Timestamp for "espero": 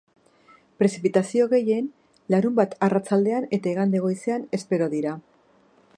4.61-4.93